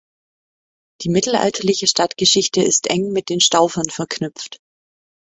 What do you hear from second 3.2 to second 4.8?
den Staufern verknüpft.